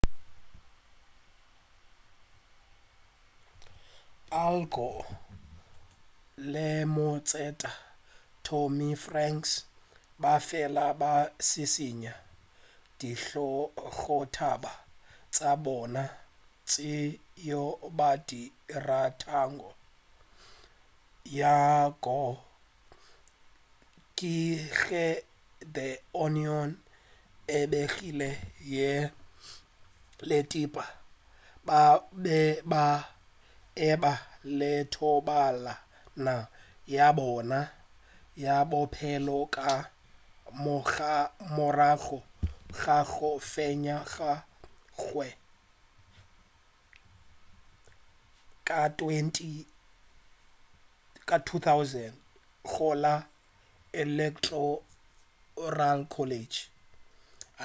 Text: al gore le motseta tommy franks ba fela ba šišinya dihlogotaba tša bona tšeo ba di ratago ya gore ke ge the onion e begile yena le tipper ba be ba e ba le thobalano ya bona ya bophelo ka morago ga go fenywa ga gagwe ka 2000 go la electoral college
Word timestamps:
al 4.47 4.57
gore 4.75 5.07
le 6.51 6.67
motseta 6.95 7.69
tommy 8.47 8.89
franks 9.05 9.51
ba 10.21 10.33
fela 10.47 10.85
ba 11.01 11.13
šišinya 11.49 12.13
dihlogotaba 12.99 14.73
tša 15.33 15.51
bona 15.65 16.03
tšeo 16.69 17.65
ba 17.97 18.09
di 18.27 18.41
ratago 18.87 19.69
ya 21.39 21.55
gore 22.05 22.41
ke 24.17 24.35
ge 24.85 25.07
the 25.75 25.87
onion 26.23 26.69
e 27.57 27.59
begile 27.71 28.29
yena 28.73 29.09
le 30.29 30.39
tipper 30.51 30.89
ba 31.67 31.79
be 32.23 32.37
ba 32.71 32.83
e 33.87 33.89
ba 34.03 34.13
le 34.59 34.73
thobalano 34.93 36.37
ya 36.95 37.05
bona 37.17 37.59
ya 38.43 38.55
bophelo 38.71 39.37
ka 39.55 39.71
morago 41.55 42.19
ga 42.79 42.97
go 43.13 43.31
fenywa 43.51 43.97
ga 44.15 44.33
gagwe 44.97 45.27
ka 51.27 51.37
2000 51.39 52.15
go 52.71 52.89
la 53.03 53.15
electoral 54.03 55.99
college 56.15 56.59